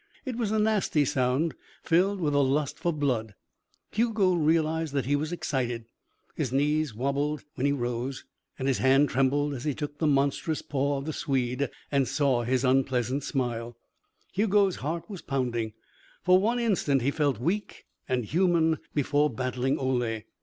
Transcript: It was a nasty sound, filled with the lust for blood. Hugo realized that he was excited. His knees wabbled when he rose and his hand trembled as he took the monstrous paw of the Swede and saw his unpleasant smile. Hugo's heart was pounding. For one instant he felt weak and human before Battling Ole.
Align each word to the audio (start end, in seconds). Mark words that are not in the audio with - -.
It 0.25 0.35
was 0.35 0.49
a 0.51 0.57
nasty 0.57 1.05
sound, 1.05 1.53
filled 1.83 2.19
with 2.21 2.33
the 2.33 2.43
lust 2.43 2.79
for 2.79 2.91
blood. 2.91 3.35
Hugo 3.91 4.33
realized 4.33 4.95
that 4.95 5.05
he 5.05 5.15
was 5.15 5.31
excited. 5.31 5.85
His 6.33 6.51
knees 6.51 6.95
wabbled 6.95 7.43
when 7.53 7.67
he 7.67 7.71
rose 7.71 8.25
and 8.57 8.67
his 8.67 8.79
hand 8.79 9.09
trembled 9.09 9.53
as 9.53 9.63
he 9.63 9.75
took 9.75 9.99
the 9.99 10.07
monstrous 10.07 10.63
paw 10.63 10.97
of 10.97 11.05
the 11.05 11.13
Swede 11.13 11.69
and 11.91 12.07
saw 12.07 12.41
his 12.41 12.65
unpleasant 12.65 13.23
smile. 13.23 13.77
Hugo's 14.33 14.77
heart 14.77 15.07
was 15.07 15.21
pounding. 15.21 15.73
For 16.23 16.39
one 16.39 16.57
instant 16.57 17.03
he 17.03 17.11
felt 17.11 17.39
weak 17.39 17.85
and 18.09 18.25
human 18.25 18.79
before 18.95 19.29
Battling 19.29 19.77
Ole. 19.77 20.23